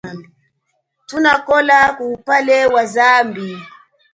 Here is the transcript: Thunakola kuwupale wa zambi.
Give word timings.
Thunakola 1.07 1.79
kuwupale 1.95 2.65
wa 2.65 2.85
zambi. 2.85 3.57